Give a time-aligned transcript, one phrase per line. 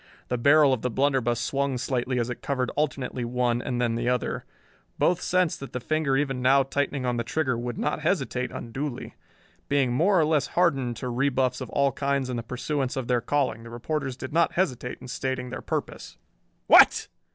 [0.29, 4.45] The barrel of the blunderbuss swung slightly as it covered alternately one and the other.
[4.97, 9.13] Both sensed that the finger even now tightening on the trigger would not hesitate unduly.
[9.69, 13.21] Being more or less hardened to rebuffs of all kinds in the pursuance of their
[13.21, 16.17] calling, the reporters did not hesitate in stating their purpose.
[16.65, 17.07] "What?"